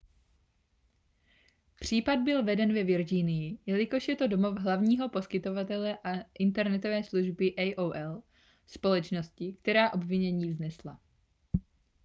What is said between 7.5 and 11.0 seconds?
aol společnosti která obvinění vznesla